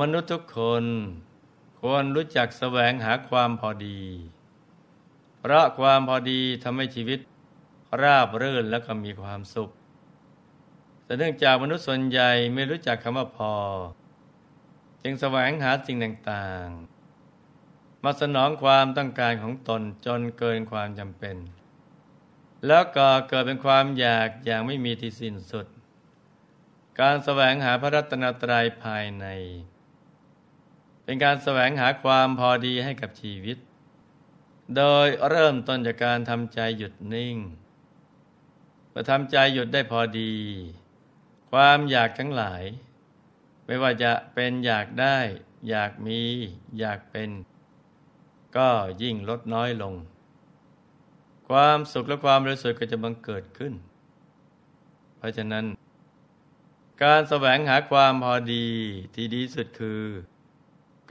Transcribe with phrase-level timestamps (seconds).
[0.00, 0.84] มนุษย์ทุกคน
[1.80, 4.00] ควรรู้จักแสวงหาความพอดี
[5.38, 7.20] เพราะความพอดีทำให้ชีวิต
[8.02, 9.70] ราบรื่นและก็มีความสุข
[11.04, 13.54] แต่เนื่องจากมนุษย์ส่วนใหญ่ไม่รู้จักคำว่าพอ
[15.02, 21.36] จึงแสวงหาสิ่งต่างๆ มาสนองความต้องการของตนจนเกินความจำเป็น
[22.66, 25.66] แล้วก็เกิดเป็นความอยากอย่างไม่มีที่สิ้นสุด
[27.00, 29.26] การแสวงหาพระรัตนตรัยภายใน
[31.04, 33.58] เป็นการแสวงหาความพอดีให้กับชีวิต
[34.76, 37.36] โดยเริ่มต้นจากการทำใจหยุดนิ่ง
[38.90, 40.32] เมื่อทำใจหยุดได้พอดี
[41.50, 42.62] ความอยากทั้งหลาย
[43.66, 45.18] ไม่ว่าจะเป็นอยากได้
[45.68, 46.20] อยากมี
[46.78, 47.30] อยากเป็น
[48.56, 48.68] ก็
[49.02, 49.94] ยิ่งลดน้อยลง
[51.48, 53.74] ความสุขและความบริสุทธิ์ก็จะบังเกิดขึ้น
[55.18, 55.64] เพราะฉะนั้น
[57.02, 58.66] การแสวงหาความพอดี
[59.14, 60.02] ที่ดีสุดคือ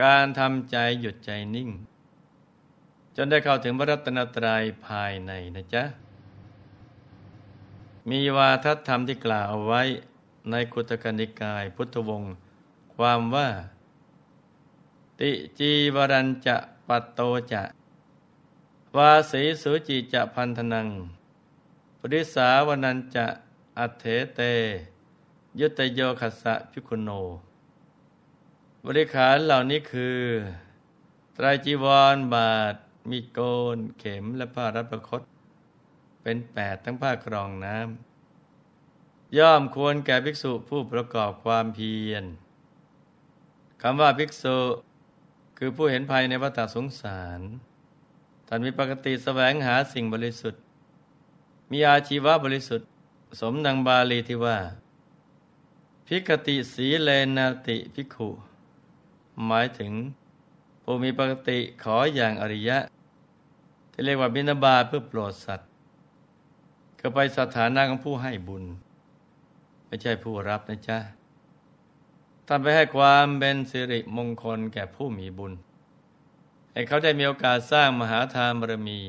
[0.01, 1.69] การทำใจหยุดใจนิ่ง
[3.15, 5.83] จนได้เข้าถึงพระรัตนตรัยภายในนะจ๊ะ
[8.09, 9.81] มีวาทธรรมที่กล่าวเอาไว้
[10.49, 12.33] ในกุตกนิกายพุทธวงศ์
[12.95, 13.49] ความว่า
[15.19, 17.21] ติจีวรัญจะปัตโต
[17.53, 17.63] จะ
[18.97, 20.87] วาสีสุจิจะพันธนัง
[21.99, 23.25] ปริสาวนันจะ
[23.79, 24.05] อัเถ
[24.35, 24.39] เต
[25.59, 27.09] ยุตโยคัสสะพิคุโน
[28.87, 30.19] บริขารเหล่านี้คือ
[31.33, 31.85] ไตรจีว
[32.15, 32.75] รบาท
[33.09, 33.39] มีโก
[33.75, 35.21] น เข็มและผ้ารับประคต
[36.21, 42.23] เป็นแปดทั้งผ้ากรองน้ำย่อมควรแก่ภิกษุผู้ประกอบความเพียร
[43.81, 44.57] คำว่าภิกษุ
[45.57, 47.39] คือผู้เห็นภัยในวัฏสงสาร
[48.47, 50.61] ท่านมีปกติแสวงหาสิ่งบริสุทธิ์
[51.71, 52.89] มีอาชีวะบริสุทธิ์
[53.39, 54.57] สมดังบาลีที่ว่า
[56.07, 58.29] พิกติสีเลนาติภิกขุ
[59.47, 59.93] หมายถึง
[60.83, 62.77] ผู้มีปกติขออย่างอริยะ
[63.91, 65.69] ที่เรียกว่าบิณฑบาตเพื่อโปรดสัตว์
[66.99, 68.63] ก็ไปสถานะของผู้ให้บุญ
[69.87, 70.99] ไม่ใช่ผู้รับนะจ๊ะ
[72.47, 75.53] ทำไปให้ความเป็นสิริมงคลแก่ผู้มีบุญ
[76.73, 79.01] ให้เขาได้มีโอกาสสร้างมหาทานบารมี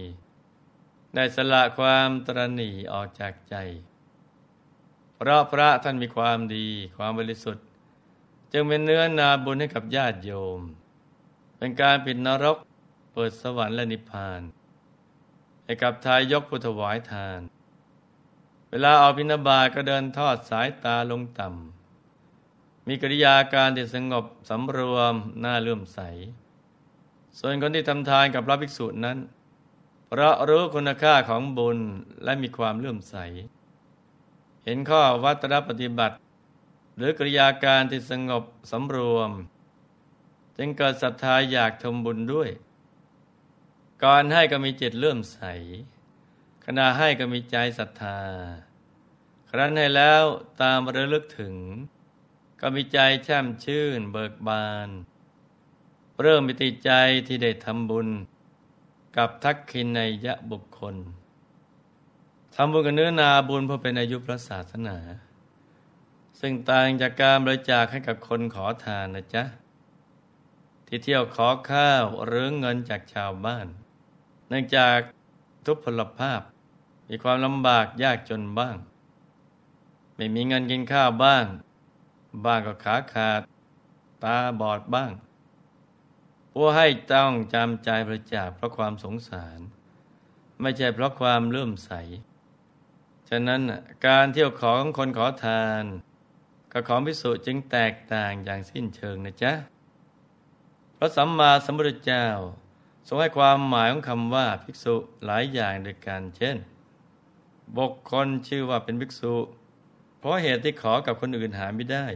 [1.15, 3.56] ได้สละความตรณีออกจากใจ
[5.17, 7.65] เพราะพระท่านมีความดีความบริสุทธิ์
[8.57, 10.61] จึงเป็นเนื้อนาบุญให้กับญาติโยม
[11.59, 12.59] เป็นการปิดนรก
[13.13, 14.41] เปิดสวรรค์และนิพพาน
[15.65, 17.41] ให้กับทายยกพุทธวายทาน
[18.71, 25.99] เวลาออกพินาบาก็เดินทอดสายตาลงต่ำ มีกิริยาการที่สงบสำรวมน่าเลื่อมใส
[27.39, 29.19] ส่วนคนที่ทำทานกับพระภิกษุนั้น
[30.09, 31.79] เพราะรู้คุณค่าของบุญ
[32.25, 33.17] และมีความเลื่อมใส
[34.65, 36.15] เห็นข้อวัตรปฏิบัติ
[36.97, 39.31] หรือกริยาการที่สงบสำรวม
[40.56, 42.50] จึงเกิดศรัทธาอยากทำบุญด้วย
[44.03, 45.41] ก่อนให้ก็มีจิตเลื่อมใส
[46.65, 48.20] ขณะให้ก็มีใจศรัทธา
[49.50, 50.25] ครั้นให้แล้ว
[50.62, 51.55] ตามระลึกถึง
[52.61, 54.88] ก็มีใจแช่มชื่นเบิกบาน
[56.23, 56.90] เริ่มมีติใจ
[57.26, 58.08] ที่ได้ทำบุญ
[59.17, 60.97] กับทักขินในยะบุคคล
[62.55, 64.97] ทำบุญกับเนื้อนาบุญเพื่อเป็นอายุพระศาสนา
[66.41, 69.45] ซึ่งต่างจากการบริจาคให้กับคนขอทานนะจ๊ะ
[70.87, 73.67] ที่เที่ยวขอข้าวหรือเงินจากชาวบ้าน
[74.49, 74.99] เนื่องจาก
[75.67, 76.41] ทุพพลภาพ
[77.09, 78.77] มีความลำบากยากจนบ้าง
[80.17, 81.45] ไม่มีเงินกินข้าวบ้าง
[82.45, 83.41] บ้างก็ขาขาด
[84.25, 85.11] ตาบอดบ้าง
[86.53, 89.59] ผู้ให้ต้องจำใจบริจาคเพราะความสงสาร
[90.61, 91.91] ไม่ใช่เพราะความเลื่อมใส
[93.29, 93.61] ฉะนั้น
[94.07, 95.85] การเที่ยวขอของคนขอทาน
[96.76, 99.53] กับของพิสุจึงแตกต่างอย่างสิ้นเชิงนะจ๊ะ
[100.97, 102.26] พระสัมมาสัมพุทธเจ้า
[103.06, 104.94] ทรงให้ความหมายของคำว่าภิกษุ
[105.25, 106.56] หลายอย่างด้วยกัน เช่น
[107.76, 109.35] บุคคลชื่อว่าเป็นภิกษุ
[110.19, 112.06] เพราะเหตุที่ขอกับคนอื่นหาไม่ได้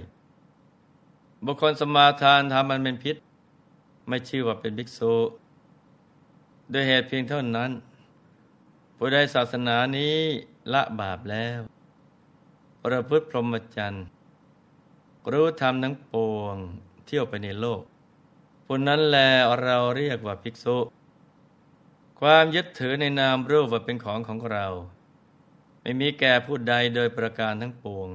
[1.44, 3.16] บุคคลสมาทานทำมันเป็นพิษ
[4.08, 5.14] ไม่ชื่อว่าเป็นภิกษุ
[6.70, 7.70] โดยเหตุเพียงเท่านั้น
[8.96, 10.16] ผู้ใดศาสนานี้
[10.72, 11.60] ละบาปแล้ว
[12.84, 14.05] ประพฤติพรหมจรรย์
[15.32, 16.56] รู้ธรรมทั้งปวง
[17.06, 17.82] เที่ยวไปในโลก
[18.65, 19.19] ผู้นั้นแล
[19.62, 20.76] เราเรียกว่าภิกษุ
[22.20, 24.67] ความยึดถือในนามรูปว่าเป็นของของเรา
[25.82, 28.09] ไม่มีแก่ผู้ใดโดยประการทั้งปวง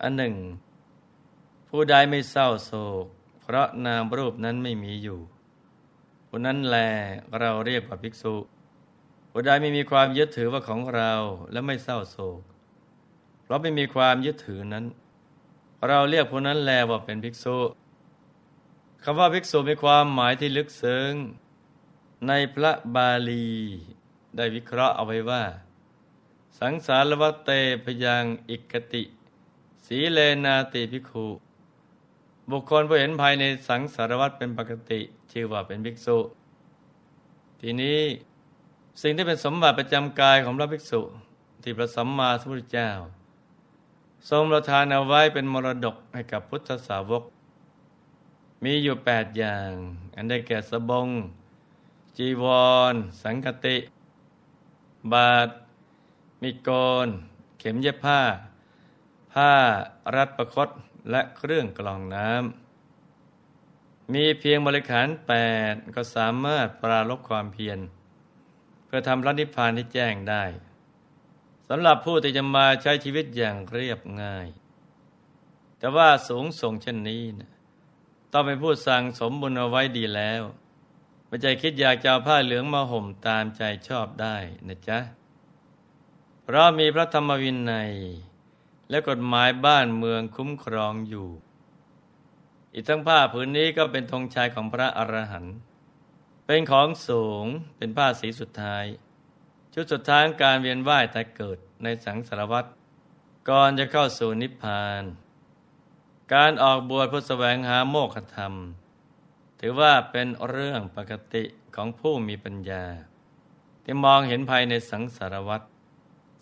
[0.00, 0.34] อันหนึ่ง
[1.68, 2.72] ผู้ใดไม่เศร้าโศ
[3.02, 3.04] ก
[3.42, 5.20] เพราะนามรูปนั้นไม่มีอยู่
[6.28, 6.76] ผู้นั้นแล
[7.38, 8.34] เราเรียกว่าภิกษุ
[9.30, 11.12] ผู้ใดไม่มีความยึดถือว่าของเรา
[11.52, 12.40] และไม่เศร้าโศก
[13.42, 14.84] เพราะไม่มีความยึดถือนั้น
[15.88, 17.58] เราเรียกผู้นั้นแลว่าเป็นภิกษุ
[19.02, 21.12] คำว่าภิกษุมีความหมายที่ลึกซึ้ง
[22.28, 23.48] ในพระบาลี
[24.36, 25.42] ได้วิเคราะห์เอาไว้ว่า
[26.58, 27.50] สังสารวัตเต
[27.84, 29.02] พยังอิกติ
[29.86, 31.26] สีเลนาติภิกขุ
[32.50, 35.00] บุคคลผู้เห็นภายในสังสารวัตเป็นปกติ
[35.32, 36.18] ชื่อว่าเป็นภิกษุ
[37.60, 38.00] ทีนี้
[39.02, 41.00] สิ่งที่เป็นสมบัติประจำกายของพระภิกษุ
[41.62, 42.90] ที่พระสัมมาสัมพุทธเจ้า
[44.28, 47.22] ทรงประทานเอาไว้เป็นมรดกให้กับพุทธสาวก
[48.64, 49.70] มีอยู่แปดอย่าง
[50.14, 51.08] อันได้แก่สบง
[52.16, 52.44] จีว
[52.92, 53.76] ร สังกติ
[55.12, 55.48] บาท
[56.42, 56.70] มีโก
[57.06, 57.08] น
[57.58, 58.20] เข็มเย็บผ้า
[59.32, 59.52] ผ้า
[60.16, 60.68] รัดประคต
[61.10, 65.32] และเครื่องกรองน้ำ มีเพียงบริขารแป
[65.72, 67.78] ดก็สามารถปราลบความเพียร
[68.86, 70.44] เพื่อทำพระนิพพานที่แจ้งได้
[71.72, 74.48] สำหรับผู้ที่จะมาใช้ชีวิตอย่างเรียบง่าย
[75.78, 77.50] แต่ว่าสูงส่งเช่นนี้นะ
[78.32, 80.42] ต้องเป็นผู้สั่งสมบุญเอาไว้ดีแล้ว
[81.26, 84.36] ไม่ใจคิดอยากจะเอาผ้าเหลืองมาห่มตามใจชอบได้
[84.68, 84.98] นะจ๊ะ
[86.42, 87.92] เพราะมีพระธรรมวินัย
[88.90, 91.28] และกฎหมายบ้านเมืองคุ้มครองอยู่
[92.72, 95.56] อีกทั้งผ้าผืนนี้ก็เป็นธงชัยของพระอรหันต์
[96.46, 97.44] เป็นของสูง
[97.76, 98.84] เป็นผ้าสีสุดท้าย
[99.74, 102.68] ชุดสุดท้ายการเวียนว่ายแต่เกิดในสังสารวัตร
[103.48, 105.02] ก่อนจะเข้าสู่นิพพาน
[106.34, 108.54] การออกบวชเพื่อแสวงหาโมกขธรรม
[109.60, 111.44] ถือว่าเป็นเรื่องปกติ
[111.74, 112.84] ของผู้มีปัญญา
[113.84, 115.62] ที่มองเห็นภายในสังสารวัฏ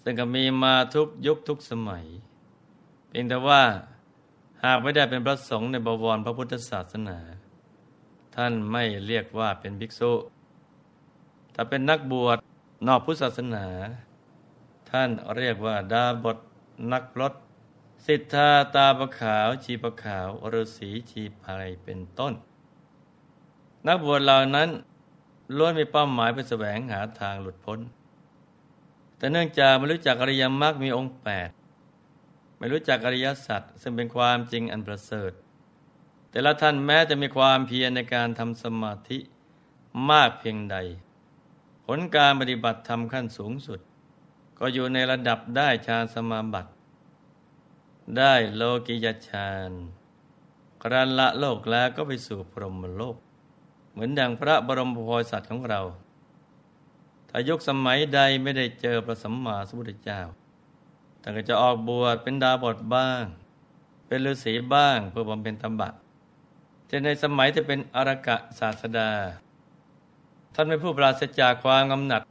[0.02, 2.06] ซึ่งก็มีมาทุกยุคทุกสมัย
[3.08, 3.62] เพียงแต่ว่า
[4.64, 7.18] หากไม่ได้เป็นพระสงฆ์ในบวรพระพุทธศาสนา
[8.34, 10.12] ท่านไม่เรียกว่าเป็นภิกษุ
[11.54, 12.38] ถ้าเป็นนักบวช
[12.86, 13.66] นอกพุทธศาสนา
[14.90, 16.38] ท่านเรียกว่า ดาบท
[16.92, 17.34] นักรถ
[18.06, 22.32] สิทธาตาประขาว ชีประขาวฤาษีชีพายเป็นต้น
[23.86, 24.68] นักบวชเหล่านั้น
[25.56, 27.80] ล้วนมีเป้าหมายไปแสวงหาทางหลุดพ้น
[29.16, 31.50] แต่เนื่องจากไม่รู้จักอริยมรรคมีองค์แปด
[32.58, 35.32] ไม่รู้จักอริยสัจซึ่งเป็นความจริงอันประเสริฐ
[36.30, 39.18] แต่ละท่านแม้จะมีความเพียรในการทำสมาธิ
[40.10, 40.76] มากเพียงใด
[41.90, 43.80] ผลการปฏิบัติธรรมขั้นสูงสุด
[44.58, 46.70] ก็อยู่ในระดับได้ฌานสมาบัติ
[48.18, 49.70] ได้โลกิยฌาน
[50.82, 53.16] ครันละโลกแล้วก็ไปสู่พรหมโลก
[53.92, 55.80] เหมือนดังพระบรมโพธิสัตว์ของเรา
[57.30, 60.20] ถ้ายุคสมัยใดไม่ได้เจอพระสัมมาสัมพุทธเจ้า
[61.22, 63.24] ท่านก็จะออกบวชเป็นดาบทบ้าง
[64.06, 65.88] เป็นฤาษีบ้างเพื่อบำเพ็ญธรรมะ
[66.88, 69.10] จะในสมัยที่เป็นอรกะศาสดา
[70.60, 72.22] ท่านเป็นผู้ปราศจากความกำหนัด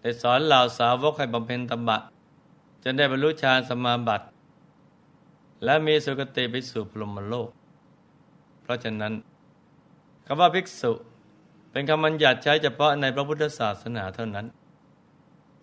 [0.00, 1.96] แต่สอนเหล่าสาวกให้บำเพ็ญธรรมะ
[2.82, 4.26] จนได้บรรลุฌานสมาบัติ
[5.64, 7.48] และมีสุคติไปสู่พรหมโลก
[8.62, 9.12] เพราะฉะนั้น
[10.26, 10.92] คำว่าภิกษุ
[11.70, 14.46] เป็นคำบัญญัติใช้เฉพาะในพระพุทธศาสนาเท่านั้น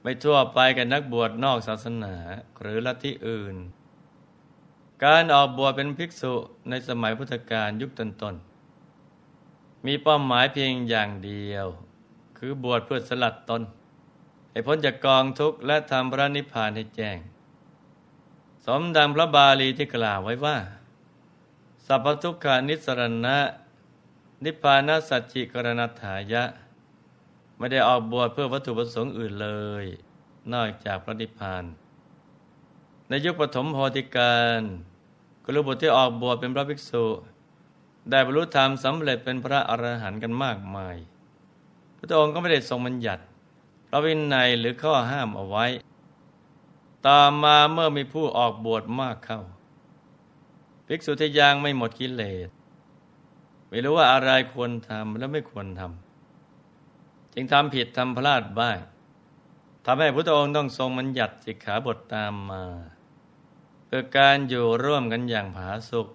[0.01, 2.13] ไม่ทั่วไปกับนักบวชนอกศาสนา
[2.62, 3.55] หรือลัทธิอื่น
[5.03, 6.34] การออกบวชเป็นภิกษุ
[6.69, 8.54] ในสมัยพุทธกาลยุคต้นๆ
[9.86, 11.68] มีเป้าหมายเพียงอย่างเดียว
[12.38, 13.62] คือบวชเพื่อสลัดตน
[14.51, 17.18] ให้พ้นจากกองทุกข์และทำพระนิพพานให้แจ้ง
[18.65, 20.58] สมดังพระบาลีที่กล่าวไว้ว่า
[21.86, 23.38] สัพพทุกขานิสรณะ
[24.44, 26.44] นิพพานาสัจจิกรณถายะ
[27.58, 29.50] ไม่ได้ออกบวชเพื่อวัตถุประสงค์อื่นเล
[29.84, 29.86] ย
[30.54, 31.63] นอกจากพระนิพพาน
[33.08, 34.62] ในยุคปฐมโพธิการ
[35.46, 37.06] กลุบุตรที่ออกบวชเป็นพระภิกษุ
[38.09, 40.95] ได้บรรลุธรรมสำเร็จเป็นพระอรหันต์กันมากมาย
[41.97, 43.24] พระองค์ก็ไม่ได้ทรงบัญญัติ
[43.88, 45.65] พระวินัยหรือข้อห้ามเอาไว้
[47.07, 49.41] ตามมาเมื่อมีผู้ออกบวชมากเข้า
[50.88, 52.50] ภิกษุที่ยังไม่หมดกิเลส
[53.67, 58.77] ไม่รู้ว่าอะไรควรทำและไม่ควรทำจึงทำผิดทำพลาดบ้าง
[59.85, 62.63] ทำให้พระองค์ต้องทรงบัญญัติสิกขาบทตามมา
[63.85, 66.07] เพื่อการอยู่ร่วมกันอย่างผาสุก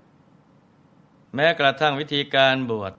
[1.35, 2.93] แม้กระทั่งวิธีการบวช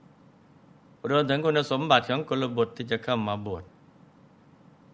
[1.10, 3.64] รวมถึงคุณสมบัติของกุลบุตรที่จะเข้ามาบวช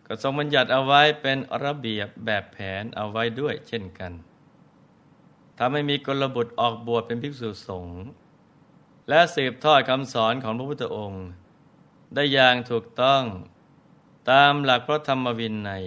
[0.07, 4.12] ก็ทรงบัญญัติเอาไว้เป็นระเบียบแบบแผนเอาไว้ด้วยเช่นกัน
[5.59, 8.00] ทำให้มีกุลบุตรออกบวชเป็นภิกษุสงฆ์
[9.09, 11.26] และสืบทอดคำสอนของพระพุทธองค์
[12.14, 13.23] ได้อย่างถูกต้อง
[14.30, 15.87] ตามหลักพระธรรมวินัย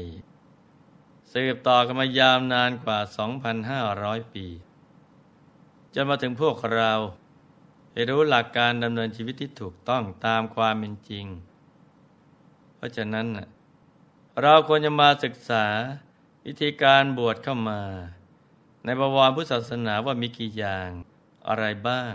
[1.33, 2.99] สืบต่อกันมายาวนานกว่า
[3.65, 4.45] 2,500 ปี
[5.93, 6.93] จนมาถึงพวกเรา
[7.91, 11.25] ให้รู้หลักการดำเนินชีวิตที่ถูกต้องตามความเป็นจริง
[12.75, 13.27] เพราะฉะนั้น
[14.41, 15.65] เราควรจะมาศึกษา
[16.45, 17.81] วิธีการบวชเข้ามา
[18.85, 20.89] ในบวรพุทธศาสนาว่ามีกี่อย่าง
[21.47, 22.13] อะไรบ้าง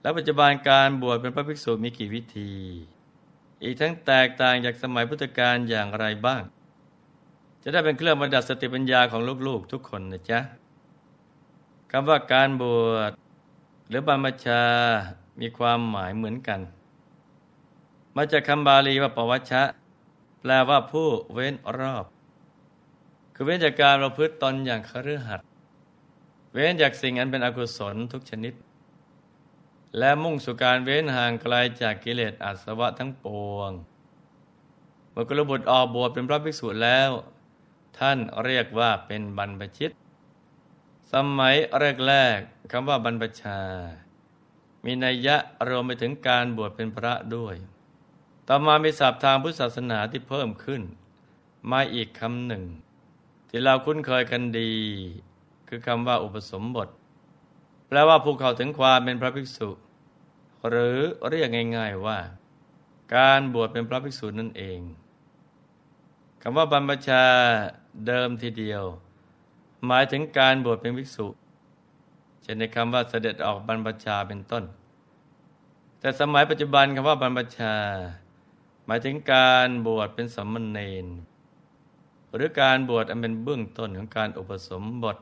[0.00, 2.54] และปัจจุบันการบวชเป็นพระภิกษุมีกี่วิธี
[3.62, 6.42] อีกทั้งแตกต่างจากสมัยพุทธกาลอย่างไรบ้าง
[7.62, 10.40] จะได้เป็นเครื่องบรรดับสติปัญญาของลูกๆทุกคนนะจ๊ะ
[11.90, 13.12] คำว่าการบวช
[13.88, 14.62] หรือบรรพชา
[15.40, 16.60] มีความหมายเหมือนกัน
[18.16, 19.62] มาจากคำบาลีว่าปวัชชะ
[20.40, 22.04] แปลว่าผู้เว้นรอบ
[23.34, 25.46] คือเว้นจากการประพฤติตนอย่างคฤหัสถ์
[26.52, 28.54] เว้นจากสิ่งอันเป็นอกุศลทุกชนิด
[29.98, 33.70] และมุ่งสู่การเว้นห่างไกลจากกิเลสอาสวะทั้งปวง
[35.10, 37.10] เมื่อกระบุตรออกบวชเป็นพระภิกษุแล้ว
[37.98, 39.90] ท่านเรียกว่าเป็นบรรพชิต
[41.12, 41.56] สมัย
[42.06, 43.60] แรกๆ คำว่าบรรพชา
[44.84, 45.36] มีนัยยะ
[45.68, 47.56] รวมไปถึงการบวชเป็นพระด้วย
[48.48, 50.82] ต่อมามีศัพท์ทางพุทธศาสนาที่เพิ่มขึ้น
[51.70, 52.64] มาอีกคำหนึ่ง
[53.48, 54.72] ที่เราคุ้นเคยกันดี
[55.68, 56.88] คือคำว่าอุปสมบท
[57.88, 59.70] แปลว่าผู้เข้าถึงความเป็นพระภิกษุ
[60.68, 62.18] หรือเรียกง่าย ๆว่า
[63.16, 64.80] การบวชเป็นพระภิกษุนั่นเอง
[66.42, 67.24] คำว่าบรรพชา
[68.06, 68.84] เดิมทีเดียว
[69.86, 71.26] หมายถึงการบวชเป็นภิกษุ
[72.46, 74.64] ช่นในคำว่าเสด็จออกบรรพชาเป็นต้น
[76.00, 77.74] แต่สมัยปัจจุบันคำว่าบรรพชา
[78.86, 81.06] หมายถึงการบวชเป็นสมณเณร
[82.34, 85.16] หรือการบวชอันเป็นเบื้องต้นของการอุปสมบท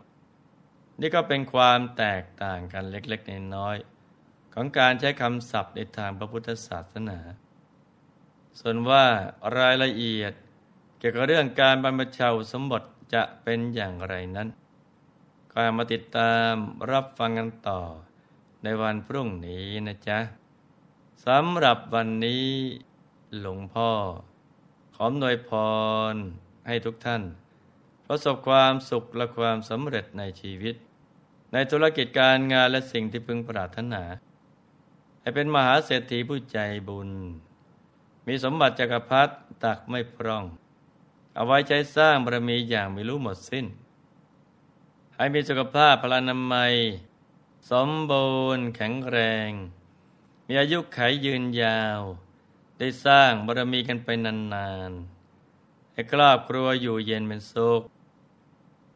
[1.01, 7.19] นี่ก็เป็นความแตกต่างกันเล็กๆน้อยๆของการใช้คำศัพท์ในทางพระพุทธศาสนา
[8.61, 9.05] ส่วนว่า
[9.59, 10.33] รายละเอียด
[10.99, 12.83] เกี่ยวกับเรื่องการบรรพชาสมบท
[13.15, 14.49] จะเป็นอย่างไรนั้น
[15.57, 16.53] ก็มาติดตาม
[16.91, 17.81] รับฟังกันต่อ
[18.63, 20.19] ในวันพรุ่งนี้นะจ๊ะ
[21.27, 22.47] สำหรับวันนี้
[23.41, 23.91] หลวงพ่อ
[24.95, 25.51] ขอหน่วยพ
[26.13, 26.15] ร
[26.67, 27.23] ให้ทุกท่าน
[28.07, 30.75] ประสบความสุขและความสำเร็จในชีวิต
[31.53, 34.03] ในธุรกิจการงานและสิ่งที่พึงปรารถนา
[35.21, 36.59] ให้เป็นมหาเศรษฐีผู้ใจ
[36.89, 37.11] บุญ
[38.27, 39.33] มีสมบัติจักรพรรดิ
[39.65, 40.45] ตักไม่พร่อง
[41.35, 43.67] เอาไว้ใช้สร้างบารมีอย่างไม่รู้หมดสิ้น
[45.17, 46.75] ให้มีสุขภาพพลานามัย
[47.71, 49.19] สมบูรณ์แข็งแร
[49.49, 49.51] ง
[50.47, 52.01] มีอายุขัยยืนยาว
[52.79, 57.83] ได้สร้างบารมีกันไปนานๆให้ครอบครัวอยู่เย็นเป็นสุข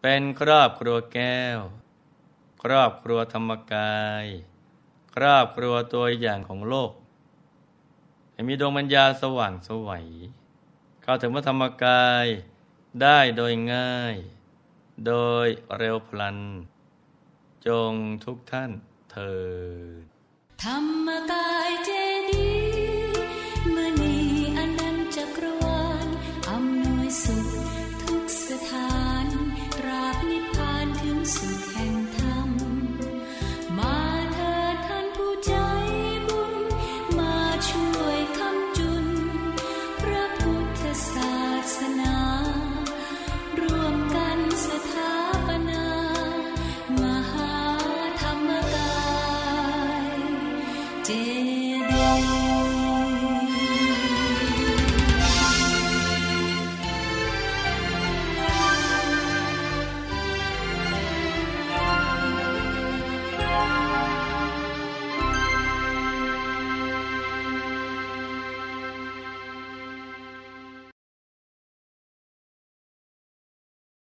[0.00, 1.58] เป็นครอบครัวแก้ว
[2.62, 4.24] ครอบครัวธรรมกาย
[5.14, 6.92] ครอบครัวตัวอย่างของโลก
[8.32, 10.06] ให้มีดวงปัญญาสว่างสวัย
[11.02, 12.26] เข้าถึงพระธรรมกาย
[13.02, 14.16] ได้โดยง่าย
[15.06, 15.12] โด
[15.46, 16.38] ยเร็วพลัน
[17.66, 18.70] จงทุกท่าน
[19.10, 19.34] เถิ
[20.00, 20.02] ด
[20.62, 20.76] ธรร
[21.06, 21.90] มกายเจ
[22.30, 22.50] ดี
[23.74, 24.16] มณี
[24.58, 26.06] อนันตจักรวาล
[26.48, 27.46] อำนวยสุข
[28.02, 29.26] ทุกสถาน
[29.86, 31.67] ราบนิพพานถึงสุข